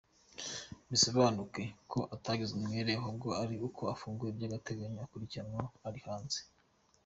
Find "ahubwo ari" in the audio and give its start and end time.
2.99-3.55